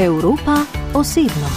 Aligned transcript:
Evropa 0.00 0.56
osebno. 0.94 1.48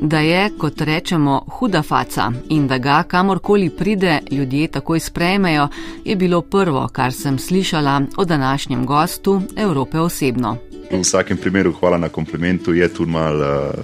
Da 0.00 0.18
je, 0.18 0.50
kot 0.58 0.80
rečemo, 0.80 1.46
huda 1.48 1.82
faca 1.82 2.32
in 2.48 2.68
da 2.68 2.78
ga 2.78 3.02
kamorkoli 3.02 3.70
pride, 3.70 4.18
ljudje 4.30 4.68
takoj 4.68 5.00
sprejmejo, 5.00 5.68
je 6.04 6.16
bilo 6.16 6.42
prvo, 6.42 6.88
kar 6.92 7.12
sem 7.12 7.38
slišala 7.38 8.02
o 8.16 8.24
današnjem 8.24 8.86
gostu 8.86 9.42
Evrope 9.56 9.98
osebno. 9.98 10.56
V 10.92 11.00
vsakem 11.00 11.36
primeru 11.36 11.72
hvala 11.72 11.98
na 11.98 12.08
komplimentu, 12.08 12.74
je 12.74 12.94
tu 12.94 13.06
malo 13.06 13.68
uh, 13.68 13.74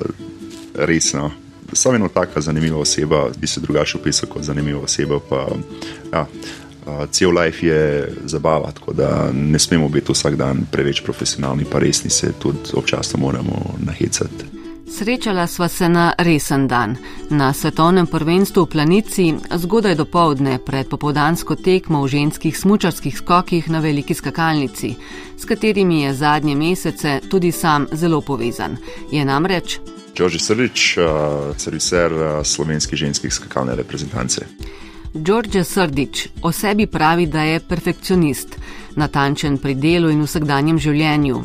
resno. 0.75 1.31
Sam 1.73 1.95
eno 1.95 2.09
taka 2.09 2.41
zanimiva 2.41 2.79
oseba, 2.79 3.29
bi 3.41 3.47
se 3.47 3.61
drugače 3.61 3.99
opisal 3.99 4.29
kot 4.29 4.43
zanimiva 4.43 4.81
oseba. 4.81 5.21
Pa, 5.29 5.49
ja, 6.13 6.27
cel 7.11 7.31
life 7.31 7.67
je 7.67 8.13
zabava, 8.25 8.71
tako 8.73 8.93
da 8.93 9.31
ne 9.33 9.59
smemo 9.59 9.89
biti 9.89 10.13
vsak 10.13 10.37
dan 10.37 10.67
preveč 10.73 11.03
profesionalni, 11.03 11.65
pa 11.71 11.79
resni 11.79 12.11
se 12.11 12.33
tudi 12.39 12.59
občasno 12.75 13.21
moramo 13.21 13.75
nahecati. 13.79 14.57
Srečala 14.99 15.47
sva 15.47 15.69
se 15.69 15.89
na 15.89 16.13
resen 16.19 16.69
dan, 16.69 16.97
na 17.31 17.53
svetovnem 17.53 18.07
prvenstvu 18.07 18.63
v 18.63 18.71
planici, 18.71 19.35
zgodaj 19.55 19.95
do 19.95 20.05
povdne 20.05 20.59
pred 20.59 20.89
popovdansko 20.89 21.57
tekmo 21.57 22.05
v 22.05 22.09
ženskih 22.09 22.59
smučarskih 22.59 23.19
skokih 23.19 23.71
na 23.71 23.81
veliki 23.81 24.15
skakalnici, 24.15 24.95
s 25.37 25.45
katerimi 25.45 26.03
je 26.03 26.15
zadnje 26.15 26.55
mesece 26.55 27.21
tudi 27.31 27.53
sam 27.53 27.87
zelo 27.93 28.21
povezan. 28.21 28.77
Je 29.13 29.25
namreč 29.25 29.79
Đorđe 30.17 30.39
Srdić, 30.39 30.81
serviser 31.57 32.13
slovenske 32.45 32.97
ženskih 32.97 33.33
skakalne 33.33 33.75
reprezentance. 33.77 34.47
Đorđe 35.15 35.65
Srdić 35.65 36.29
o 36.43 36.53
sebi 36.53 36.87
pravi, 36.87 37.27
da 37.27 37.43
je 37.43 37.61
perfekcionist, 37.61 38.57
natančen 38.97 39.59
pri 39.59 39.75
delu 39.75 40.11
in 40.11 40.23
vsakdanjem 40.23 40.79
življenju. 40.79 41.43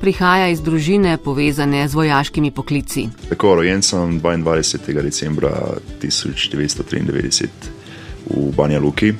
Prihaja 0.00 0.48
iz 0.48 0.60
družine 0.60 1.16
povezane 1.24 1.88
z 1.88 1.94
vojaškimi 1.94 2.50
poklici. 2.50 3.08
Tako, 3.28 3.54
rojen 3.54 3.82
sem 3.82 4.20
22. 4.20 5.02
decembra 5.02 5.52
1993 6.02 7.48
v 8.30 8.52
Banja 8.56 8.80
Luki. 8.80 9.12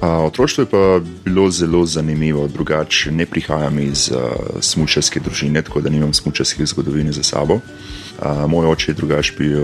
Otroštvo 0.00 0.62
je 0.62 0.66
pa 0.66 1.00
bilo 1.24 1.50
zelo 1.50 1.86
zanimivo, 1.86 2.48
drugače 2.48 3.12
ne 3.12 3.26
prihajam 3.26 3.78
iz 3.78 4.10
uh, 4.12 4.20
smučarske 4.60 5.20
družine, 5.20 5.62
tako 5.62 5.80
da 5.80 5.90
nimam 5.90 6.12
smučarske 6.14 6.66
zgodovine 6.66 7.12
za 7.12 7.22
sabo. 7.22 7.54
Uh, 7.54 8.46
moj 8.48 8.66
oče 8.66 8.90
je 8.90 8.94
drugače 8.94 9.34
bil 9.38 9.62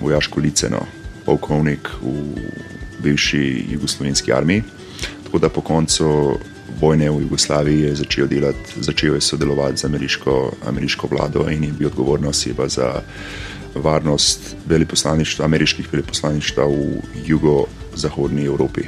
vojaško 0.00 0.40
liceno, 0.40 0.80
polkovnik 1.26 1.88
v 2.02 2.12
bivši 3.02 3.64
jugoslovenski 3.70 4.32
armiji. 4.32 4.62
Tako 5.24 5.38
da 5.38 5.48
po 5.48 5.60
koncu 5.60 6.38
vojne 6.80 7.10
v 7.10 7.22
Jugoslaviji 7.22 7.80
je 7.80 7.94
začel 7.94 8.26
delati, 8.26 8.80
začel 8.80 9.14
je 9.14 9.20
sodelovati 9.20 9.76
z 9.76 9.84
ameriško, 9.84 10.52
ameriško 10.66 11.08
vlado 11.10 11.46
in 11.50 11.64
je 11.64 11.72
bil 11.72 11.86
odgovorna 11.88 12.28
oseba 12.28 12.68
za 12.68 13.02
varnost 13.74 14.56
veleposlaništva, 14.66 15.44
ameriških 15.44 15.92
veleposlaništva 15.92 16.64
v 16.64 17.00
jugozahodni 17.26 18.44
Evropi. 18.44 18.82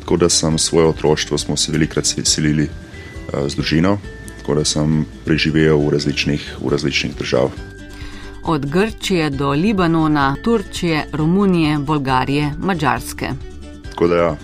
Tako 0.00 0.16
da 0.16 0.28
sem 0.28 0.58
svoje 0.58 0.86
otroštvo, 0.86 1.38
smo 1.38 1.56
se 1.56 1.72
velikrat 1.72 2.06
veselili 2.16 2.68
uh, 2.68 3.48
z 3.48 3.54
družino, 3.54 3.98
tako 4.38 4.54
da 4.54 4.64
sem 4.64 5.06
preživel 5.24 5.78
v 5.78 5.90
različnih, 5.90 6.56
v 6.60 6.68
različnih 6.68 7.16
državah. 7.18 7.71
Od 8.44 8.66
Grčije 8.66 9.30
do 9.30 9.50
Libanona, 9.50 10.36
Turčije, 10.44 11.06
Romunije, 11.12 11.78
Bolgarije, 11.78 12.52
Mačarske. 12.58 13.30
Tako 13.90 14.06
da 14.06 14.16
ja, 14.16 14.36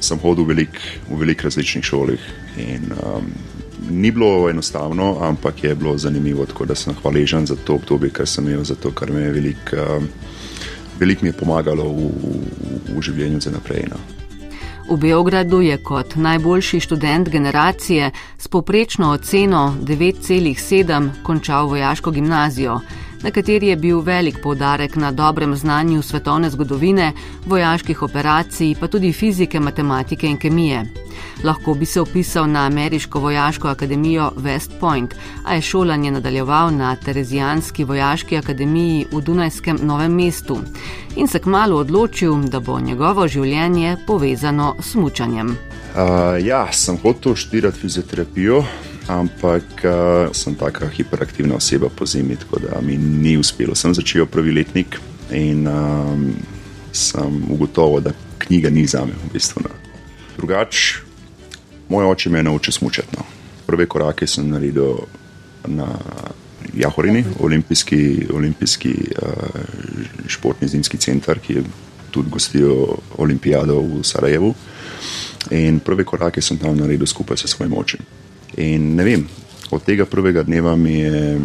sem 0.00 0.18
hodil 0.18 0.44
velik, 0.44 0.80
v 1.10 1.18
velik 1.20 1.42
različnih 1.42 1.84
šolah 1.84 2.18
in 2.56 2.92
um, 2.92 3.32
ni 3.90 4.10
bilo 4.10 4.50
enostavno, 4.50 5.16
ampak 5.20 5.64
je 5.64 5.74
bilo 5.74 5.98
zanimivo. 5.98 6.46
Tako 6.46 6.64
da 6.64 6.74
sem 6.74 6.94
hvaležen 7.02 7.46
za 7.46 7.56
to 7.56 7.74
obdobje, 7.74 8.10
kar 8.10 8.26
sem 8.26 8.48
imel, 8.48 8.64
zato 8.64 8.90
ker 8.90 9.12
me 9.12 9.20
je 9.20 9.32
veliko 9.32 9.76
um, 9.96 10.08
velik 11.02 11.22
mi 11.22 11.28
je 11.28 11.32
pomagalo 11.32 11.84
v, 11.84 12.10
v, 12.22 12.96
v 12.96 13.02
življenju 13.02 13.40
za 13.42 13.50
naprej. 13.50 13.88
No. 13.90 13.98
V 14.90 14.98
Beogradu 15.00 15.62
je 15.62 15.78
kot 15.82 16.16
najboljši 16.18 16.80
študent 16.84 17.30
generacije 17.32 18.10
s 18.38 18.48
poprečno 18.48 19.12
oceno 19.16 19.72
9,7 19.80 21.08
končal 21.22 21.70
vojaško 21.70 22.10
gimnazijo, 22.10 22.80
na 23.22 23.30
kateri 23.30 23.66
je 23.66 23.76
bil 23.76 24.00
velik 24.00 24.38
poudarek 24.42 24.96
na 24.96 25.12
dobrem 25.12 25.56
znanju 25.56 26.02
svetovne 26.02 26.50
zgodovine, 26.50 27.12
vojaških 27.46 28.02
operacij, 28.02 28.74
pa 28.80 28.88
tudi 28.88 29.12
fizike, 29.12 29.60
matematike 29.60 30.26
in 30.26 30.36
kemije. 30.36 30.84
Lahko 31.44 31.74
bi 31.74 31.86
se 31.86 32.00
upisal 32.00 32.50
na 32.50 32.66
Ameriško 32.66 33.20
vojaško 33.20 33.68
akademijo 33.68 34.30
West 34.36 34.70
Point, 34.80 35.14
a 35.44 35.54
je 35.54 35.60
šolanje 35.60 36.10
nadaljeval 36.10 36.74
na 36.76 36.96
Terezijanski 36.96 37.84
vojaški 37.84 38.36
akademiji 38.36 39.06
v 39.12 39.20
Dunajskem 39.20 39.78
novem 39.82 40.14
mestu 40.14 40.58
in 41.16 41.28
se 41.28 41.38
kmalo 41.38 41.76
odločil, 41.76 42.34
da 42.34 42.60
bo 42.60 42.80
njegovo 42.80 43.28
življenje 43.28 43.96
povezano 44.06 44.74
s 44.80 44.94
mučanjem. 44.94 45.48
Uh, 45.48 46.46
ja, 46.46 46.72
sem 46.72 46.96
hotel 47.02 47.34
študirati 47.34 47.78
fizioterapijo, 47.78 48.64
ampak 49.08 49.84
uh, 49.84 50.32
sem 50.32 50.54
tako 50.54 50.86
hiperaktivna 50.86 51.56
oseba 51.56 51.88
po 51.88 52.06
zimi, 52.06 52.36
tako 52.36 52.58
da 52.58 52.80
mi 52.80 52.96
ni 52.96 53.36
uspelo. 53.36 53.74
Sem 53.74 53.94
začel 53.94 54.26
prvi 54.26 54.52
letnik 54.52 54.98
in 55.30 55.66
um, 55.68 56.34
sem 56.92 57.42
ugotovil, 57.50 58.00
da 58.00 58.12
knjiga 58.38 58.70
ni 58.70 58.86
za 58.86 59.04
me 59.04 59.12
v 59.12 59.32
bistvu. 59.32 59.62
Drugače, 60.36 61.02
moj 61.88 62.04
oče 62.04 62.30
me 62.30 62.38
je 62.38 62.42
naučil 62.42 62.72
smučati. 62.72 63.16
No. 63.16 63.24
Prve 63.66 63.86
korake 63.86 64.26
sem 64.26 64.48
naredil 64.48 64.94
na 65.66 65.86
Jahorini, 66.74 67.24
olimpijski, 67.40 68.26
olimpijski 68.32 68.94
uh, 69.22 70.28
športni 70.28 70.68
zimski 70.68 70.96
center, 70.96 71.38
ki 71.38 71.52
je 71.52 71.64
tudi 72.10 72.30
gostil 72.30 72.86
olimpijado 73.18 73.80
v 73.80 74.04
Sarajevu. 74.04 74.54
In 75.50 75.80
prve 75.80 76.04
korake 76.04 76.40
sem 76.40 76.58
tam 76.58 76.76
naredil 76.76 77.06
skupaj 77.06 77.36
s 77.36 77.50
svojim 77.50 77.74
očem. 77.74 78.00
In 78.56 78.94
ne 78.94 79.04
vem, 79.04 79.28
od 79.70 79.84
tega 79.84 80.06
prvega 80.06 80.42
dneva 80.42 80.76
mi 80.76 80.92
je 80.92 81.40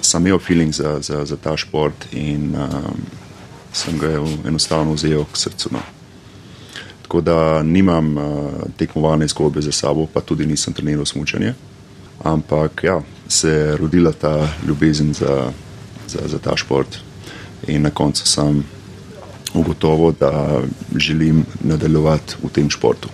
sam 0.00 0.26
imel 0.26 0.38
feeling 0.38 0.72
za, 0.72 0.98
za, 1.00 1.24
za 1.24 1.36
ta 1.36 1.56
šport 1.56 2.06
in 2.12 2.54
um, 2.56 3.00
sem 3.72 3.98
ga 3.98 4.08
enostavno 4.46 4.92
vzel 4.92 5.24
k 5.24 5.36
srcu. 5.36 5.68
No. 5.72 5.80
Tako 7.02 7.20
da 7.20 7.62
nimam 7.62 8.16
uh, 8.16 8.24
tekmovalne 8.76 9.28
zgodbe 9.28 9.60
za 9.60 9.72
sabo, 9.72 10.06
pa 10.06 10.20
tudi 10.20 10.46
nisem 10.46 10.74
treniral 10.74 11.06
smučanje. 11.06 11.54
Ampak 12.24 12.84
ja, 12.84 13.00
se 13.28 13.48
je 13.48 13.76
rodila 13.76 14.12
ta 14.12 14.48
ljubezen 14.66 15.12
za, 15.14 15.52
za, 16.08 16.28
za 16.28 16.38
ta 16.38 16.56
šport 16.56 16.98
in 17.66 17.82
na 17.82 17.90
koncu 17.90 18.26
sem 18.26 18.64
ugotovil, 19.54 20.12
da 20.20 20.60
želim 20.96 21.44
nadaljevati 21.60 22.36
v 22.42 22.48
tem 22.48 22.70
športu. 22.70 23.08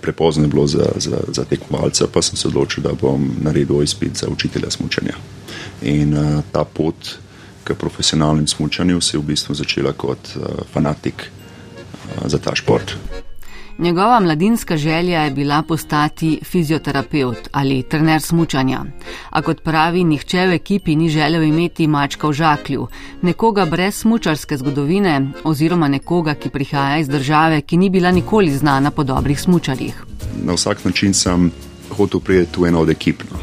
Prepozno 0.00 0.44
je 0.44 0.48
bilo 0.48 0.66
za, 0.66 0.86
za, 0.96 1.20
za 1.28 1.44
tekmovalce, 1.44 2.04
pa 2.12 2.22
sem 2.22 2.36
se 2.36 2.48
odločil, 2.48 2.82
da 2.82 2.92
bom 2.92 3.30
naredil 3.40 3.82
izpit 3.82 4.16
za 4.16 4.28
učitelja 4.28 4.70
smučanja. 4.70 5.14
In 5.82 6.14
uh, 6.14 6.42
ta 6.52 6.64
pot 6.64 7.16
k 7.64 7.74
profesionalnim 7.74 8.46
smučanju 8.46 9.00
se 9.00 9.16
je 9.16 9.20
v 9.20 9.24
bistvu 9.24 9.54
začela 9.54 9.92
kot 9.92 10.18
uh, 10.36 10.42
fanatik 10.72 11.26
uh, 11.30 12.26
za 12.26 12.38
ta 12.38 12.54
šport. 12.54 12.96
Njegova 13.80 14.20
mladinska 14.20 14.76
želja 14.76 15.22
je 15.22 15.30
bila 15.30 15.62
postati 15.62 16.40
fizioterapeut 16.44 17.48
ali 17.52 17.82
trener 17.82 18.22
smučanja. 18.22 18.84
A 19.30 19.42
kot 19.42 19.62
pravi, 19.62 20.04
nihče 20.04 20.46
v 20.46 20.52
ekipi 20.52 20.96
ni 20.96 21.08
želel 21.08 21.42
imeti 21.42 21.86
mačka 21.86 22.28
v 22.28 22.32
žaklju, 22.32 22.88
nekoga 23.22 23.64
brez 23.66 23.94
smučarske 23.94 24.56
zgodovine 24.56 25.30
oziroma 25.44 25.88
nekoga, 25.88 26.34
ki 26.34 26.50
prihaja 26.50 26.98
iz 26.98 27.08
države, 27.08 27.60
ki 27.60 27.76
ni 27.76 27.90
bila 27.90 28.10
nikoli 28.10 28.50
znana 28.50 28.90
po 28.90 29.04
dobrih 29.04 29.40
smučarjih. 29.40 30.04
Na 30.44 30.52
vsak 30.52 30.84
način 30.84 31.14
sem 31.14 31.50
hotel 31.96 32.20
priti 32.20 32.60
v 32.60 32.66
eno 32.66 32.80
od 32.80 32.90
ekip 32.90 33.22
no. 33.30 33.38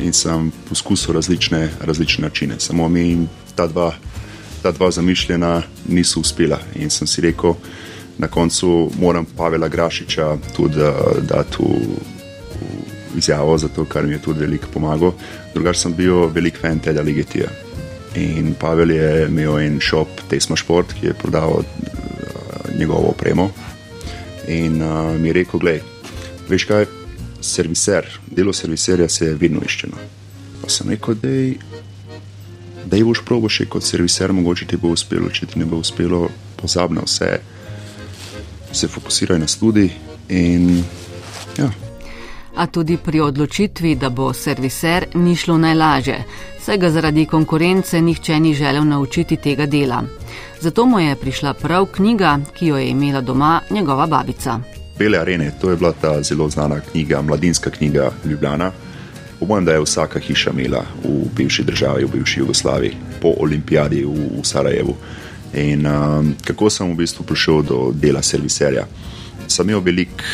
in 0.00 0.12
sem 0.12 0.52
poskusil 0.68 1.14
različne, 1.14 1.70
različne 1.80 2.22
načine. 2.22 2.54
Samo 2.58 2.88
mi 2.88 3.26
ta 3.54 3.66
dva, 3.66 3.92
ta 4.62 4.72
dva 4.72 4.90
zamišljena 4.90 5.62
niso 5.88 6.20
uspela 6.20 6.58
in 6.74 6.90
sem 6.90 7.06
si 7.06 7.20
rekel, 7.20 7.54
na 8.18 8.28
koncu 8.28 8.90
moram 9.00 9.26
Pavela 9.36 9.68
Grašiča 9.68 10.36
tudi 10.56 10.80
eh, 10.80 10.92
dati 11.28 11.62
izjavo, 13.16 13.58
zato 13.58 13.84
kar 13.84 14.06
mi 14.06 14.12
je 14.12 14.22
tudi 14.22 14.40
veliko 14.40 14.66
pomagal. 14.74 15.12
Drugač 15.54 15.76
sem 15.76 15.94
bil 15.94 16.26
velik 16.34 16.60
fan 16.60 16.78
tega 16.78 17.02
legetija. 17.02 17.48
In 18.16 18.54
Pavel 18.60 18.90
je 18.90 19.26
imel 19.28 19.58
en 19.60 19.80
šop, 19.80 20.08
Tesma 20.28 20.56
Šport, 20.56 20.92
ki 21.00 21.06
je 21.06 21.14
prodal 21.14 21.50
uh, 21.50 21.64
njegovo 22.78 23.08
opremo. 23.08 23.50
In 24.48 24.82
uh, 24.82 25.20
mi 25.20 25.28
je 25.28 25.32
rekel, 25.32 25.60
gledaj, 25.60 25.80
veš 26.48 26.64
kaj, 26.64 26.86
serviser, 27.40 28.08
delo 28.26 28.52
serviserja 28.52 29.08
se 29.08 29.26
je 29.26 29.34
vedno 29.34 29.60
iščeno. 29.64 29.96
Pa 30.62 30.70
sem 30.72 30.90
rekel, 30.90 31.14
da 32.84 32.96
je 32.96 33.04
boš 33.04 33.20
probo 33.24 33.48
še 33.48 33.68
kot 33.68 33.84
serviser, 33.84 34.32
mogoče 34.32 34.66
ti 34.70 34.80
bo 34.80 34.94
uspelo, 34.96 35.28
če 35.28 35.52
ti 35.52 35.60
ne 35.60 35.68
bo 35.68 35.80
uspelo, 35.82 36.28
pozabno 36.56 37.04
vse 37.04 37.36
se 38.76 38.88
fokusiraj 38.88 39.38
na 39.38 39.46
študij 39.46 39.90
In, 40.28 40.84
ja. 41.58 41.70
A 42.56 42.66
tudi 42.66 42.96
pri 42.96 43.20
odločitvi, 43.20 43.94
da 43.94 44.10
bo 44.10 44.32
serviser, 44.32 45.06
ni 45.14 45.36
šlo 45.36 45.58
najlažje, 45.58 46.24
saj 46.60 46.78
ga 46.78 46.90
zaradi 46.90 47.26
konkurence 47.26 48.00
nihče 48.00 48.40
ni 48.40 48.54
želel 48.54 48.86
naučiti 48.88 49.36
tega 49.36 49.66
dela. 49.66 50.02
Zato 50.60 50.86
mu 50.86 51.00
je 51.00 51.16
prišla 51.16 51.54
prav 51.54 51.86
knjiga, 51.86 52.38
ki 52.54 52.66
jo 52.66 52.76
je 52.76 52.88
imela 52.88 53.20
doma 53.20 53.60
njegova 53.70 54.06
babica. 54.06 54.60
Bele 54.98 55.18
arene, 55.18 55.52
to 55.60 55.70
je 55.70 55.76
bila 55.76 55.92
ta 55.92 56.22
zelo 56.22 56.48
znana 56.48 56.80
knjiga, 56.80 57.22
mladinska 57.22 57.70
knjiga 57.70 58.10
Ljubljana. 58.24 58.72
Pomojem, 59.40 59.64
da 59.64 59.72
je 59.72 59.80
vsaka 59.80 60.18
hiša 60.18 60.50
imela 60.50 60.82
v 61.04 61.28
bivši 61.36 61.62
državi, 61.62 62.04
v 62.04 62.08
bivši 62.12 62.40
Jugoslaviji, 62.40 62.96
po 63.20 63.34
olimpijadi 63.40 64.04
v, 64.04 64.40
v 64.40 64.44
Sarajevu. 64.44 64.96
In 65.54 65.86
um, 65.86 66.34
kako 66.44 66.70
sem 66.70 66.90
v 66.90 66.98
bistvu 66.98 67.24
prišel 67.24 67.62
do 67.62 67.78
dela 67.94 68.22
serviserja? 68.22 68.86
Sem 69.46 69.68
imel 69.68 69.80
veliko, 69.84 70.24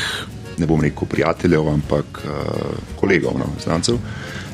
ne 0.59 0.67
bom 0.67 0.81
rekel 0.81 1.09
prijateljev, 1.09 1.69
ampak 1.69 2.23
uh, 2.25 2.79
kolegov, 2.97 3.39
no, 3.39 3.51
znancev, 3.63 3.99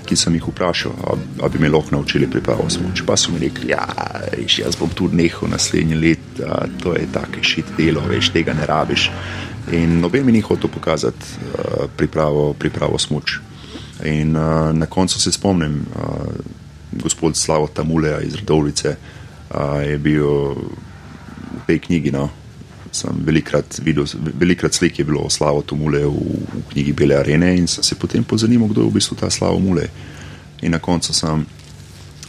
ki 0.09 0.17
sem 0.17 0.35
jih 0.35 0.49
vprašal, 0.49 0.95
ali 1.41 1.53
bi 1.53 1.63
me 1.63 1.69
lahko 1.69 1.95
naučili 1.97 2.31
pripravo 2.31 2.69
smoči. 2.71 3.05
Pa 3.07 3.17
so 3.17 3.33
mi 3.33 3.43
rekli, 3.45 3.71
ja, 3.71 3.87
reš, 4.33 4.59
jaz 4.65 4.79
bom 4.81 4.91
tudi 4.91 5.21
nehal 5.23 5.51
naslednji 5.53 6.01
let, 6.01 6.41
uh, 6.41 6.65
to 6.83 6.95
je 6.97 7.07
tako 7.13 7.43
šit 7.43 7.75
delo, 7.79 8.03
veš, 8.09 8.33
tega 8.35 8.57
ne 8.57 8.67
rabiš. 8.67 9.11
In 9.73 10.01
noben 10.01 10.25
mi 10.27 10.33
ni 10.33 10.41
hotel 10.41 10.71
pokazati 10.71 11.37
uh, 11.37 11.87
pripravo, 11.97 12.53
pripravo 12.59 12.99
smoči. 12.99 13.41
In 14.05 14.37
uh, 14.37 14.73
na 14.73 14.87
koncu 14.87 15.21
se 15.21 15.33
spomnim, 15.33 15.85
uh, 15.95 16.33
gospod 16.93 17.37
Slavo 17.37 17.67
Tamuleja 17.67 18.21
iz 18.21 18.35
Radovlice 18.35 18.97
uh, 19.55 19.81
je 19.85 19.99
bil 19.99 20.29
v 21.59 21.63
tej 21.67 21.79
knjigi. 21.89 22.13
No. 22.13 22.29
Sem 22.93 23.13
velikrat 23.21 23.81
videl, 23.85 24.09
velikrat 24.41 24.75
slik 24.75 24.99
je 24.99 25.05
bilo 25.05 25.27
o 25.27 25.31
Slavo 25.31 25.61
Tamuleju 25.63 26.09
v, 26.09 26.39
v 26.41 26.63
knjigi 26.73 26.93
Bele 26.97 27.19
Arene 27.21 27.53
in 27.57 27.69
sem 27.69 27.85
se 27.85 27.95
potem 28.01 28.25
pozanimal, 28.25 28.69
kdo 28.73 28.87
je 28.87 28.89
v 28.89 28.97
bistvu 28.97 29.17
ta 29.21 29.31
Slavo 29.31 29.61
Mule. 29.61 29.89
In 30.65 30.73
na 30.73 30.81
koncu 30.81 31.13
sem 31.13 31.45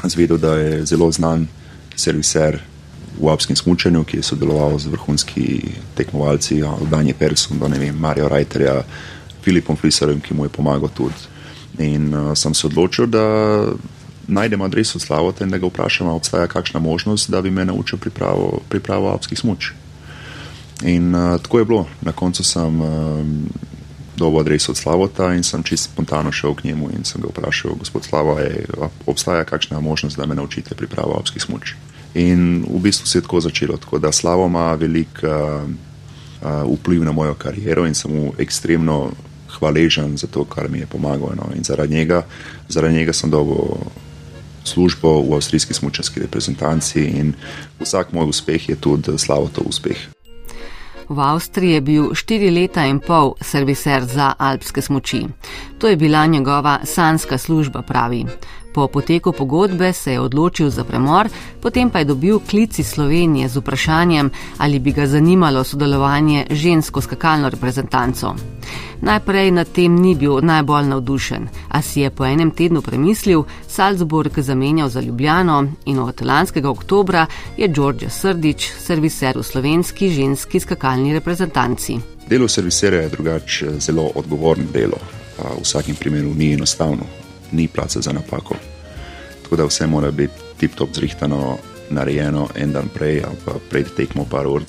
zvedel, 0.04 0.38
da 0.38 0.60
je 0.60 0.86
zelo 0.86 1.08
znan 1.12 1.48
serviser 1.96 2.60
v 3.20 3.28
Alpskem 3.28 3.56
smučanju, 3.56 4.04
ki 4.04 4.20
je 4.20 4.24
sodeloval 4.24 4.80
z 4.80 4.88
vrhunskimi 4.88 5.76
tekmovalci, 5.96 6.62
Danje 6.92 7.14
Persom, 7.14 7.60
Marijo 8.00 8.30
Rajterja, 8.30 8.84
Filipom 9.42 9.76
Friserjem, 9.76 10.22
ki 10.22 10.34
mu 10.34 10.46
je 10.46 10.50
pomagal 10.50 10.90
tudi. 10.96 11.16
In 11.80 12.14
uh, 12.14 12.36
sem 12.36 12.54
se 12.54 12.68
odločil, 12.68 13.08
da 13.08 13.24
najdem 14.30 14.62
adreso 14.62 15.00
Slavota 15.00 15.44
in 15.44 15.52
da 15.52 15.58
ga 15.58 15.68
vprašam, 15.68 16.08
ali 16.08 16.16
obstaja 16.16 16.48
kakšna 16.48 16.80
možnost, 16.80 17.30
da 17.30 17.42
bi 17.42 17.52
me 17.52 17.66
naučil 17.66 18.00
pripravo, 18.00 18.62
pripravo 18.70 19.10
avskih 19.10 19.40
smoč. 19.40 19.72
In 20.84 21.16
uh, 21.16 21.42
tako 21.42 21.60
je 21.60 21.66
bilo. 21.66 21.88
Na 22.02 22.12
koncu 22.12 22.44
sem 22.44 22.82
uh, 22.82 22.90
dobil 24.18 24.40
adreso 24.40 24.72
od 24.72 24.78
Slavota 24.78 25.34
in 25.34 25.44
sem 25.44 25.64
čisto 25.64 25.92
spontano 25.92 26.32
šel 26.32 26.56
k 26.56 26.64
njemu 26.64 26.90
in 26.98 27.04
sem 27.04 27.22
ga 27.22 27.28
vprašal, 27.32 27.76
gospod 27.80 28.04
Slavo, 28.06 28.40
je, 28.40 28.66
obstaja 29.06 29.44
kakšna 29.44 29.80
možnost, 29.80 30.18
da 30.18 30.26
me 30.26 30.36
naučite 30.36 30.76
pripravo 30.76 31.18
avskih 31.20 31.42
smoč. 31.42 31.76
In 32.14 32.66
v 32.70 32.80
bistvu 32.80 33.08
se 33.08 33.18
je 33.18 33.22
tako 33.22 33.42
začelo. 33.42 33.78
Tako 33.78 34.00
da 34.00 34.12
Slavo 34.12 34.46
ima 34.46 34.74
velik 34.74 35.24
uh, 35.24 35.70
uh, 36.42 36.80
vpliv 36.80 37.04
na 37.04 37.12
mojo 37.12 37.34
kariero 37.34 37.88
in 37.88 37.96
sem 37.96 38.12
mu 38.12 38.34
ekstremno 38.38 39.12
hvaležen 39.60 40.18
za 40.18 40.28
to, 40.28 40.44
kar 40.46 40.70
mi 40.70 40.80
je 40.80 40.86
pomagalo. 40.86 41.34
No. 41.36 41.50
In 41.56 41.64
zaradi 41.64 41.96
njega, 41.96 42.24
zaradi 42.68 42.94
njega 42.94 43.14
sem 43.14 43.30
dobil 43.30 43.58
službo 44.64 45.22
v 45.22 45.34
avstrijski 45.34 45.74
smočarski 45.74 46.20
reprezentanci 46.20 47.04
in 47.04 47.34
vsak 47.80 48.14
moj 48.14 48.30
uspeh 48.30 48.70
je 48.70 48.76
tudi 48.76 49.18
slavotov 49.18 49.68
uspeh. 49.68 49.98
V 51.10 51.18
Avstriji 51.20 51.72
je 51.72 51.82
bil 51.82 52.14
štiri 52.14 52.52
leta 52.54 52.86
in 52.86 53.00
pol 53.02 53.34
serviser 53.42 54.06
za 54.06 54.34
alpske 54.38 54.82
smoči. 54.82 55.26
To 55.82 55.88
je 55.88 55.98
bila 55.98 56.26
njegova 56.26 56.80
sanska 56.84 57.38
služba, 57.38 57.82
pravi. 57.82 58.26
Po 58.74 58.88
poteku 58.88 59.32
pogodbe 59.32 59.94
se 59.94 60.12
je 60.12 60.20
odločil 60.20 60.70
za 60.70 60.84
premor, 60.84 61.30
potem 61.62 61.90
pa 61.90 62.00
je 62.00 62.06
dobil 62.06 62.40
klic 62.40 62.80
iz 62.80 62.88
Slovenije 62.88 63.50
z 63.50 63.58
vprašanjem, 63.58 64.30
ali 64.58 64.80
bi 64.80 64.92
ga 64.92 65.08
zanimalo 65.08 65.64
sodelovanje 65.64 66.46
žensko 66.50 67.02
skakalno 67.02 67.50
reprezentanco. 67.50 68.36
Najprej 69.02 69.52
nad 69.52 69.68
tem 69.72 69.96
ni 69.96 70.16
bil 70.16 70.40
najbolj 70.42 70.86
navdušen, 70.86 71.48
a 71.70 71.82
si 71.82 72.02
je 72.02 72.10
po 72.10 72.26
enem 72.26 72.52
tednu 72.52 72.82
premislil, 72.82 73.44
Salzburg 73.68 74.40
zamenjal 74.40 74.90
za 74.90 75.02
Ljubljano 75.02 75.68
in 75.86 76.00
od 76.00 76.22
lanskega 76.22 76.70
oktobra 76.70 77.26
je 77.58 77.68
Đorđe 77.68 78.10
Srdič 78.10 78.72
serviser 78.80 79.38
v 79.38 79.44
slovenski 79.44 80.10
ženski 80.10 80.60
skakalni 80.60 81.14
reprezentanci. 81.14 81.98
Delo 82.30 82.48
serviserja 82.48 83.02
je 83.02 83.10
drugače 83.10 83.80
zelo 83.80 84.12
odgovorno 84.16 84.66
delo. 84.74 84.98
V 85.40 85.62
vsakem 85.62 85.96
primeru 85.96 86.34
ni 86.36 86.54
enostavno, 86.54 87.04
ni 87.52 87.68
placa 87.68 88.02
za 88.02 88.12
napako. 88.12 88.56
Tako 89.44 89.56
da 89.56 89.66
vse 89.66 89.88
mora 89.88 90.12
biti 90.12 90.34
tip-top 90.60 90.90
zrihtano, 90.94 91.58
narejeno 91.90 92.48
en 92.56 92.72
dan 92.72 92.90
prej 92.94 93.24
ali 93.26 93.36
pa 93.46 93.52
pred 93.70 93.88
tekmo 93.98 94.26
par 94.30 94.48
ur. 94.48 94.64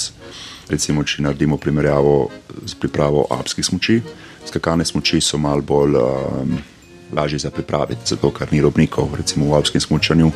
Recimo, 0.70 1.02
če 1.04 1.22
naredimo 1.22 1.56
primerjavo 1.58 2.30
z 2.64 2.74
pripravo 2.80 3.26
alpskih 3.30 3.66
smoči, 3.66 4.00
skakane 4.46 4.84
smoči 4.84 5.20
so 5.20 5.38
malo 5.38 5.62
bolj 5.62 5.96
um, 5.98 6.54
lažje 7.12 7.38
za 7.38 7.50
pripraviti, 7.50 8.14
zato 8.14 8.30
ker 8.30 8.52
ni 8.52 8.60
robnikov. 8.60 9.10
Recimo 9.18 9.50
v 9.50 9.58
alpskem 9.58 9.80
smočanju 9.80 10.30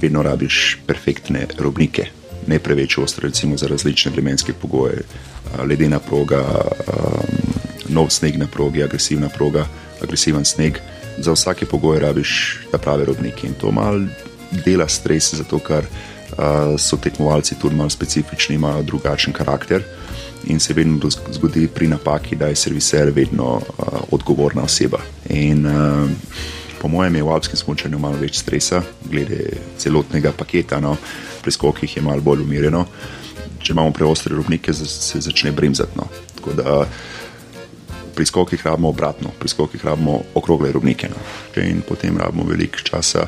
vedno 0.00 0.22
rabiš 0.22 0.78
perfektne 0.86 1.46
robnike, 1.58 2.06
ne 2.46 2.58
preveč 2.58 2.98
ostre, 2.98 3.28
recimo 3.28 3.58
za 3.58 3.66
različne 3.66 4.12
vremenske 4.14 4.54
pogoje. 4.54 5.02
Ledena 5.66 5.98
proga, 5.98 6.44
um, 6.86 7.36
nov 7.88 8.10
sneg 8.14 8.38
na 8.38 8.46
progi, 8.46 8.82
agresivna 8.82 9.28
proga, 9.28 9.66
agresiven 10.02 10.44
sneg 10.44 10.78
za 11.18 11.32
vsake 11.32 11.66
pogoje 11.66 12.00
rabiš 12.00 12.58
ta 12.70 12.78
pravi 12.78 13.04
robnik 13.04 13.44
in 13.44 13.54
to 13.54 13.70
malo 13.70 14.00
dela 14.64 14.88
stres, 14.88 15.34
zato 15.34 15.58
ker 15.58 15.86
uh, 15.86 16.74
so 16.78 16.96
tekmovalci 16.96 17.58
tudi 17.58 17.76
malo 17.76 17.90
specifični, 17.90 18.54
imajo 18.54 18.82
drugačen 18.82 19.32
karakter 19.32 19.82
in 20.46 20.60
se 20.60 20.74
vedno 20.74 21.10
zgodi 21.10 21.68
pri 21.68 21.88
napaki, 21.88 22.36
da 22.36 22.46
je 22.46 22.56
serviser 22.56 23.10
vedno 23.10 23.44
uh, 23.56 23.84
odgovorna 24.10 24.62
oseba. 24.62 24.98
In 25.28 25.66
uh, 25.66 26.10
po 26.80 26.88
mojem 26.88 27.16
je 27.16 27.22
v 27.22 27.28
alpskem 27.28 27.56
smočanju 27.56 27.98
malo 27.98 28.16
več 28.16 28.38
stresa, 28.40 28.82
glede 29.04 29.60
celotnega 29.78 30.32
paketa, 30.32 30.80
no, 30.80 30.96
pri 31.42 31.52
skokih 31.52 31.96
je 31.96 32.02
malo 32.02 32.20
bolj 32.20 32.42
umirjeno. 32.42 32.86
Če 33.60 33.72
imamo 33.72 33.92
preostre 33.92 34.34
robnike, 34.34 34.72
se 34.72 35.20
začne 35.20 35.52
bremzati. 35.52 35.98
No. 35.98 36.08
Tako 36.38 36.56
da 36.56 36.78
uh, 36.80 36.86
pri 38.20 38.26
skokih 38.26 38.66
rabimo 38.66 38.88
obratno, 38.88 39.30
pri 39.38 39.48
skokih 39.48 39.84
rabimo 39.84 40.20
okrogle 40.34 40.72
robnike. 40.72 41.08
No. 41.08 41.16
In 41.62 41.80
potem 41.80 42.18
rabimo 42.18 42.44
veliko 42.44 42.76
časa, 42.84 43.24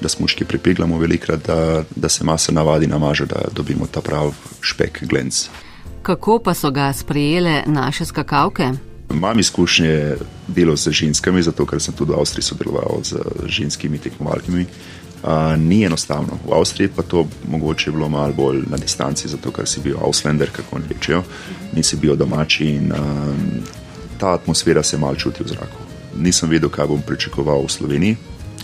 da 0.00 0.08
smuški 0.08 0.44
pripeglamo, 0.44 0.98
velikrat, 0.98 1.46
da, 1.46 1.84
da 1.96 2.08
se 2.08 2.24
masa 2.24 2.52
navadi 2.52 2.86
namaže, 2.86 3.24
da 3.26 3.46
dobimo 3.52 3.86
ta 3.86 4.02
prav 4.04 4.34
špek, 4.60 5.06
glenc. 5.08 5.48
Kako 6.02 6.38
pa 6.44 6.54
so 6.54 6.70
ga 6.70 6.92
sprejele 6.92 7.62
naše 7.66 8.04
skakavke? 8.04 8.68
Imam 9.10 9.38
izkušnje 9.38 10.16
delo 10.48 10.76
z 10.76 10.90
ženskami, 10.90 11.42
zato 11.42 11.64
ker 11.66 11.80
sem 11.80 11.96
tudi 11.96 12.12
v 12.12 12.20
Avstriji 12.20 12.50
sodeloval 12.50 13.00
z 13.08 13.16
ženskimi 13.46 13.98
tekmovalkami. 13.98 14.66
Uh, 14.66 15.56
ni 15.56 15.80
enostavno. 15.84 16.36
V 16.44 16.52
Avstriji 16.52 16.92
pa 16.96 17.02
to 17.02 17.24
mogoče 17.48 17.90
bilo 17.90 18.08
malo 18.08 18.36
bolj 18.36 18.60
na 18.68 18.76
distanci, 18.76 19.32
zato 19.32 19.50
ker 19.50 19.64
si 19.64 19.80
bil 19.80 19.96
Auslander, 19.96 20.52
kako 20.52 20.84
ne 20.84 20.92
rečejo, 20.92 21.24
nisi 21.72 21.96
bil 21.96 22.16
domači 22.20 22.68
in 22.76 22.92
uh, 22.92 23.85
ta 24.18 24.32
atmosfera 24.34 24.82
se 24.82 24.98
malo 24.98 25.16
čuti 25.16 25.44
v 25.44 25.48
zraku. 25.48 25.78
Nisem 26.16 26.50
vedel, 26.50 26.70
kaj 26.72 26.86
bom 26.86 27.02
pričakoval 27.02 27.66
v 27.66 27.72
Sloveniji, 27.72 28.16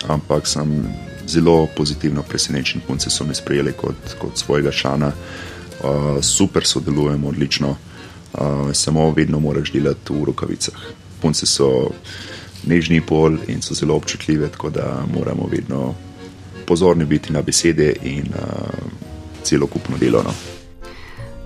ampak 0.09 0.47
sem 0.47 0.88
zelo 1.26 1.66
pozitivno 1.76 2.23
presenečen. 2.23 2.80
Punce 2.87 3.11
so 3.11 3.25
me 3.25 3.35
sprejeli 3.35 3.73
kot, 3.73 4.16
kot 4.18 4.38
svojega 4.38 4.73
člana, 4.73 5.12
uh, 5.12 6.21
super 6.23 6.66
sodelujemo, 6.66 7.28
odlično, 7.28 7.71
uh, 7.71 8.73
samo 8.73 9.11
vedno 9.11 9.40
moraš 9.40 9.73
delati 9.73 10.12
v 10.12 10.25
rokavicah. 10.25 10.80
Punce 11.23 11.47
so 11.47 11.90
nežni 12.66 13.00
pol 13.00 13.37
in 13.49 13.62
so 13.62 13.75
zelo 13.75 13.94
občutljive, 13.97 14.49
tako 14.49 14.71
da 14.71 15.04
moramo 15.14 15.49
vedno 15.50 15.94
pozorni 16.66 17.04
biti 17.04 17.32
na 17.32 17.42
besede 17.42 17.92
in 18.02 18.32
uh, 18.35 18.68
celokupno 19.42 19.99
delo. 19.99 20.23
No. 20.23 20.51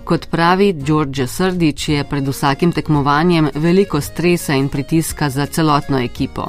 Kot 0.06 0.26
pravi 0.30 0.72
Đorđe 0.72 1.26
Srdič, 1.26 1.88
je 1.88 2.04
pred 2.04 2.28
vsakim 2.28 2.72
tekmovanjem 2.72 3.48
veliko 3.54 4.00
stresa 4.00 4.54
in 4.54 4.68
pritiska 4.68 5.30
za 5.30 5.46
celotno 5.46 5.98
ekipo. 5.98 6.44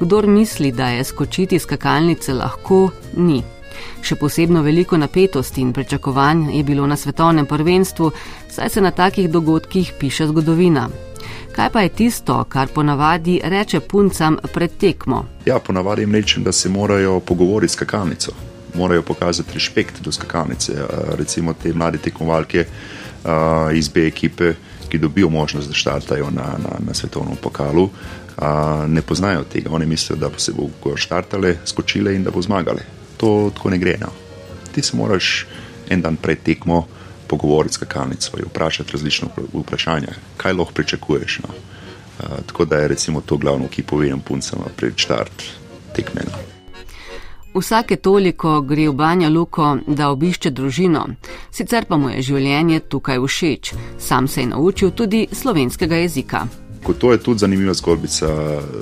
Kdor 0.00 0.26
misli, 0.26 0.72
da 0.72 0.88
je 0.88 1.04
skočiti 1.04 1.58
skakalnice 1.58 2.34
lahko, 2.34 2.90
ni. 3.16 3.42
Še 4.02 4.18
posebno 4.18 4.62
veliko 4.66 4.98
napetosti 4.98 5.60
in 5.60 5.72
pričakovanj 5.72 6.50
je 6.56 6.64
bilo 6.64 6.86
na 6.86 6.96
svetovnem 6.96 7.46
prvenstvu, 7.46 8.10
saj 8.50 8.68
se 8.68 8.80
na 8.80 8.90
takih 8.90 9.30
dogodkih 9.30 9.94
piše 10.00 10.26
zgodovina. 10.26 10.88
Kaj 11.54 11.70
pa 11.70 11.86
je 11.86 11.94
tisto, 12.02 12.44
kar 12.48 12.68
ponavadi 12.74 13.40
reče 13.44 13.80
puncam 13.80 14.42
pred 14.54 14.74
tekmo? 14.78 15.24
Ja, 15.46 15.58
ponavadi 15.58 16.02
jim 16.02 16.14
rečem, 16.14 16.42
da 16.42 16.52
se 16.52 16.68
morajo 16.68 17.20
pogovoriti 17.20 17.72
s 17.72 17.76
skakalnico 17.76 18.57
morajo 18.78 19.02
pokazati 19.02 19.54
respekt 19.54 20.00
do 20.00 20.12
skakalnice. 20.12 20.72
Recimo 21.18 21.52
te 21.52 21.72
mlade 21.74 21.98
tekmovalke 21.98 22.64
iz 23.74 23.88
B 23.88 24.06
ekipe, 24.06 24.54
ki 24.88 24.98
dobijo 24.98 25.28
možnost, 25.28 25.68
da 25.68 25.74
štartajo 25.74 26.30
na, 26.30 26.54
na, 26.62 26.78
na 26.78 26.94
svetovnem 26.94 27.36
pokalu, 27.42 27.88
ne 28.88 29.02
poznajo 29.02 29.44
tega. 29.44 29.70
Oni 29.70 29.86
mislijo, 29.86 30.16
da 30.16 30.30
se 30.36 30.52
bo 30.52 30.96
štartale, 30.96 31.56
skočile 31.64 32.14
in 32.14 32.24
da 32.24 32.30
bo 32.30 32.42
zmagale. 32.42 32.86
To 33.16 33.50
tako 33.54 33.70
ne 33.70 33.78
gre. 33.78 33.96
No. 34.00 34.12
Ti 34.74 34.82
se 34.82 34.96
moraš 34.96 35.46
en 35.90 36.02
dan 36.02 36.16
pred 36.16 36.38
tekmo 36.42 36.86
pogovoriti 37.28 37.74
s 37.74 37.76
kakalnico 37.76 38.38
in 38.38 38.44
vprašati 38.48 38.92
različne 38.92 39.28
vprašanja, 39.52 40.14
kaj 40.36 40.52
lahko 40.52 40.72
pričakuješ. 40.72 41.40
No. 41.42 41.54
A, 42.18 42.40
tako 42.46 42.64
da 42.64 42.76
je 42.76 42.96
to 43.26 43.36
glavno, 43.36 43.68
ki 43.68 43.82
povem 43.82 44.20
puncem 44.20 44.58
pred 44.76 44.96
štart 44.96 45.42
tekme. 45.96 46.22
Vsake 47.58 47.96
toliko 47.96 48.60
gre 48.60 48.88
v 48.88 48.92
Banja 48.94 49.28
Luko, 49.28 49.78
da 49.86 50.10
obišče 50.10 50.50
družino, 50.50 51.06
sicer 51.50 51.84
pa 51.88 51.96
mu 51.96 52.10
je 52.12 52.22
življenje 52.22 52.80
tukaj 52.80 53.18
všeč. 53.18 53.72
Sam 53.98 54.28
se 54.28 54.40
je 54.40 54.50
naučil 54.52 54.90
tudi 54.90 55.26
slovenskega 55.32 55.96
jezika. 55.96 56.46
Kot 56.82 56.98
to 56.98 57.12
je 57.12 57.18
tudi 57.18 57.42
zanimiva 57.42 57.74
zgodbica. 57.74 58.28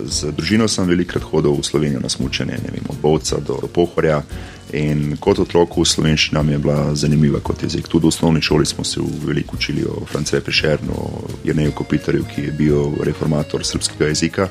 Z 0.04 0.32
družino 0.36 0.68
sem 0.68 0.88
velikrat 0.88 1.24
hodil 1.24 1.56
v 1.56 1.64
Slovenijo 1.64 2.00
na 2.04 2.08
smučanje, 2.12 2.58
vem, 2.68 2.84
od 2.88 3.00
Bovca 3.02 3.40
do 3.40 3.56
Pohorja. 3.72 4.22
In 4.72 5.14
kot 5.22 5.38
otrok 5.38 5.76
v 5.78 5.84
slovenščini 5.86 6.42
mi 6.42 6.56
je 6.56 6.58
bila 6.58 6.94
zanimiva 6.94 7.38
kot 7.40 7.62
jezik. 7.62 7.86
Tudi 7.88 8.08
v 8.08 8.10
osnovni 8.10 8.42
šoli 8.42 8.66
smo 8.66 8.84
se 8.84 9.00
veliko 9.22 9.56
učili 9.56 9.84
o 9.86 10.04
France 10.10 10.40
Pešernu, 10.40 10.92
o 10.92 11.28
Jrneju 11.44 11.72
Kopitarju, 11.72 12.24
ki 12.34 12.48
je 12.48 12.52
bil 12.52 12.96
reformator 13.06 13.62
srpskega 13.66 14.10
jezika. 14.10 14.48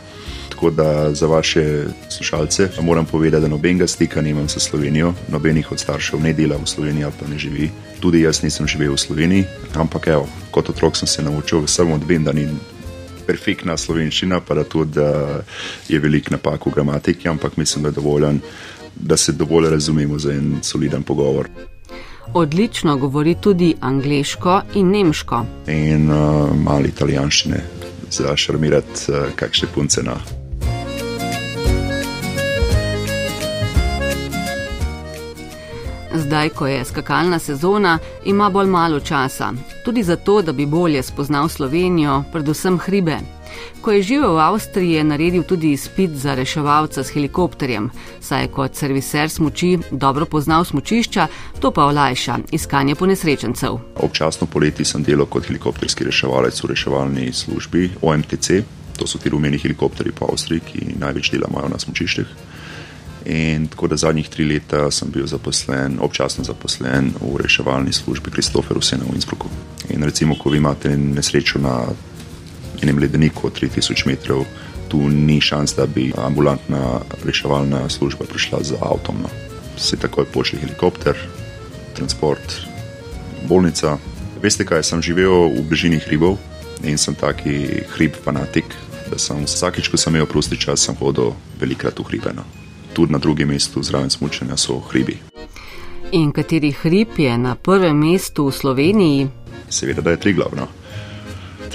Tako 0.49 0.69
da 0.71 1.13
za 1.13 1.27
vaše 1.27 1.83
slušalce 2.09 2.69
moram 2.81 3.05
povedati, 3.05 3.41
da 3.41 3.47
nobenega 3.47 3.87
stika 3.87 4.21
nimam 4.21 4.49
s 4.49 4.59
Slovenijo, 4.59 5.13
nobenih 5.27 5.71
od 5.71 5.79
staršev 5.79 6.21
ne 6.21 6.33
dela 6.33 6.55
v 6.57 6.67
Sloveniji 6.67 7.03
ali 7.03 7.13
pa 7.19 7.27
ne 7.27 7.37
živi. 7.37 7.69
Tudi 7.99 8.21
jaz 8.21 8.43
nisem 8.43 8.67
živel 8.67 8.93
v 8.93 8.99
Sloveniji, 8.99 9.43
ampak 9.75 10.07
evo, 10.07 10.29
kot 10.51 10.69
otrok 10.69 10.95
sem 10.97 11.07
se 11.07 11.23
naučil 11.23 11.67
samo 11.67 11.95
od 11.95 12.07
vem, 12.07 12.23
da 12.23 12.31
ni 12.31 12.47
perfektna 13.27 13.77
slovenščina, 13.77 14.39
pa 14.39 14.55
da 14.55 14.63
tudi 14.63 14.95
da 14.95 15.41
je 15.89 15.99
velik 15.99 16.31
napak 16.31 16.65
v 16.65 16.71
gramatiki, 16.71 17.27
ampak 17.27 17.57
mislim, 17.57 17.83
da 17.83 17.89
je 17.89 17.99
dovoljen, 17.99 18.39
da 18.95 19.17
se 19.17 19.31
dovolj 19.31 19.69
razumemo 19.69 20.19
za 20.19 20.31
en 20.31 20.57
soliden 20.61 21.03
pogovor. 21.03 21.49
Odlično 22.33 22.97
govori 22.97 23.35
tudi 23.41 23.75
angliško 23.81 24.61
in 24.73 24.89
nemško. 24.89 25.45
In 25.67 26.11
uh, 26.11 26.55
malo 26.63 26.85
italijanščine, 26.85 27.63
za 28.11 28.35
šarmirati 28.35 29.11
uh, 29.11 29.17
kakšne 29.35 29.67
punce 29.75 30.03
na. 30.03 30.15
Zdaj, 36.15 36.49
ko 36.49 36.67
je 36.67 36.85
skakalna 36.85 37.39
sezona, 37.39 37.99
ima 38.25 38.49
bolj 38.49 38.67
malo 38.67 38.99
časa, 38.99 39.53
tudi 39.85 40.03
zato, 40.03 40.41
da 40.41 40.53
bi 40.53 40.65
bolje 40.65 41.03
spoznal 41.03 41.49
Slovenijo, 41.49 42.23
predvsem 42.31 42.79
hribe. 42.79 43.17
Ko 43.81 43.91
je 43.91 44.01
živel 44.01 44.33
v 44.35 44.41
Avstriji, 44.41 44.91
je 44.91 45.03
naredil 45.03 45.43
tudi 45.43 45.71
izpit 45.71 46.11
za 46.17 46.33
reševalca 46.35 47.03
s 47.03 47.13
helikopterjem, 47.13 47.89
saj 48.21 48.41
je 48.41 48.47
kot 48.47 48.75
serviser 48.75 49.29
smoči 49.29 49.77
dobro 49.91 50.25
poznal 50.25 50.65
smočišča, 50.65 51.27
to 51.59 51.71
pa 51.71 51.85
olajša 51.85 52.37
iskanje 52.51 52.95
ponesrečencev. 52.95 53.77
Občasno 53.95 54.47
poleti 54.47 54.85
sem 54.85 55.03
delal 55.03 55.25
kot 55.25 55.45
helikopterski 55.45 56.03
reševalec 56.03 56.63
v 56.63 56.71
reševalni 56.73 57.33
službi 57.33 57.89
OMTC, 58.01 58.63
to 58.97 59.07
so 59.07 59.17
ti 59.17 59.29
rumeni 59.29 59.57
helikopterji 59.57 60.11
po 60.11 60.25
Avstriji, 60.31 60.59
ki 60.59 60.95
največ 60.99 61.31
dela 61.31 61.51
imajo 61.51 61.69
na 61.69 61.79
smočiščih. 61.79 62.25
In 63.25 63.67
tako 63.67 63.87
da 63.87 63.97
zadnjih 63.97 64.29
tri 64.29 64.45
leta 64.45 64.91
sem 64.91 65.09
bil 65.09 65.25
zaposlen, 65.27 65.97
občasno 66.01 66.43
zaposlen 66.43 67.09
v 67.21 67.37
reševalni 67.41 67.93
službi 67.93 68.31
Kristofer 68.31 68.77
Vsena 68.77 69.05
v 69.09 69.15
Innsbrucku. 69.15 69.49
In 69.89 70.03
recimo, 70.03 70.35
ko 70.37 70.49
vi 70.49 70.57
imate 70.57 70.97
nesrečo 70.97 71.59
na 71.59 71.79
enem 72.81 72.99
ledeniku 72.99 73.49
3000 73.49 74.07
metrov, 74.07 74.45
tu 74.87 75.09
ni 75.09 75.41
šans, 75.41 75.75
da 75.75 75.85
bi 75.85 76.11
ambulantna 76.17 77.01
reševalna 77.25 77.89
služba 77.89 78.25
prišla 78.29 78.59
z 78.63 78.79
avtom. 78.81 79.21
No. 79.23 79.29
Se 79.77 79.97
takoj 79.97 80.25
pošlje 80.25 80.59
helikopter, 80.59 81.15
transport, 81.95 82.59
bolnica. 83.49 83.97
Veste 84.41 84.65
kaj, 84.65 84.83
sem 84.83 85.01
živel 85.01 85.49
v 85.55 85.63
bližini 85.69 85.99
hribov 85.99 86.37
in 86.83 86.97
sem 86.97 87.15
taki 87.15 87.85
hrib 87.95 88.19
fanatik, 88.23 88.65
da 89.09 89.17
sem 89.19 89.45
vsakič, 89.45 89.89
ko 89.89 89.97
sem 89.97 90.15
imel 90.15 90.29
prosti 90.29 90.59
čas, 90.59 90.85
sem 90.85 90.95
hodil 90.99 91.33
velikrat 91.59 91.99
v 91.99 92.07
hribe. 92.11 92.35
No 92.35 92.45
tudi 92.95 93.11
na 93.11 93.17
drugem 93.17 93.49
mestu 93.49 93.83
zraven 93.83 94.09
smočanja 94.09 94.57
so 94.57 94.79
hribi. 94.79 95.17
In 96.11 96.31
kateri 96.31 96.71
hrib 96.71 97.07
je 97.17 97.37
na 97.37 97.55
prvem 97.55 97.97
mestu 97.97 98.47
v 98.47 98.51
Sloveniji? 98.51 99.27
Seveda, 99.69 100.01
da 100.01 100.11
je 100.11 100.19
Triglavno. 100.19 100.67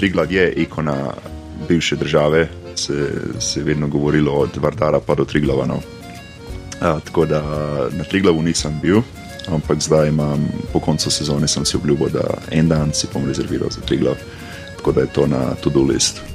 Triglav 0.01 0.31
je 0.31 0.53
ikona 0.53 1.13
bivše 1.67 1.95
države, 1.95 2.47
se 2.75 3.59
je 3.59 3.63
vedno 3.63 3.87
govorilo 3.87 4.31
od 4.31 4.49
Vardara 4.57 4.99
pa 4.99 5.15
do 5.15 5.25
Triglavano. 5.25 5.79
A, 6.81 6.99
tako 6.99 7.25
da 7.25 7.41
na 7.91 8.03
Triglavu 8.03 8.41
nisem 8.41 8.79
bil, 8.81 9.01
ampak 9.47 9.81
zdaj 9.81 10.07
imam 10.07 10.49
po 10.73 10.79
koncu 10.79 11.11
sezone 11.11 11.47
sem 11.47 11.65
si 11.65 11.77
obljubil, 11.77 12.09
da 12.09 12.21
en 12.51 12.67
dan 12.67 12.93
si 12.93 13.07
bom 13.13 13.25
rezerviral 13.27 13.69
za 13.69 13.81
Triglav, 13.81 14.15
tako 14.77 14.91
da 14.91 15.01
je 15.01 15.13
to 15.13 15.27
na 15.27 15.55
to-do 15.55 15.83
listu. 15.83 16.30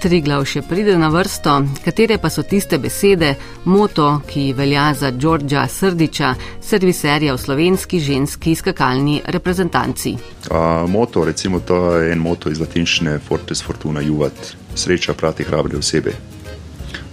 Triglav 0.00 0.46
še 0.48 0.62
pride 0.64 0.94
na 0.96 1.10
vrsto, 1.12 1.58
katere 1.84 2.16
pa 2.16 2.30
so 2.32 2.40
tiste 2.48 2.78
besede, 2.80 3.34
moto, 3.68 4.06
ki 4.24 4.54
velja 4.56 4.86
za 4.96 5.10
Đorđa 5.12 5.66
Srdiča, 5.68 6.30
serviserja 6.64 7.34
v 7.36 7.42
slovenski 7.42 8.00
ženski 8.00 8.54
skakalni 8.56 9.20
reprezentanci. 9.28 10.14
A, 10.48 10.86
moto, 10.88 11.24
recimo, 11.28 11.60
to 11.60 11.98
je 12.00 12.14
en 12.14 12.24
moto 12.24 12.48
iz 12.48 12.62
latinščine 12.64 13.18
Fortes 13.28 13.60
Fortuna 13.60 14.00
Juvat, 14.00 14.54
sreča 14.74 15.12
prati 15.12 15.44
hrabre 15.44 15.76
osebe. 15.76 16.16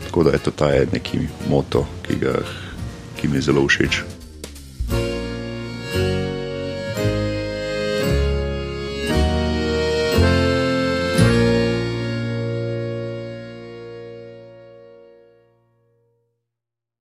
Tako 0.06 0.24
da 0.24 0.38
je 0.38 0.46
to 0.48 0.56
ta 0.56 0.72
neki 0.94 1.25
moto, 1.51 1.84
ki, 2.08 2.22
ga, 2.24 2.39
ki 3.20 3.27
mi 3.27 3.41
je 3.41 3.50
zelo 3.51 3.67
všeč. 3.67 4.16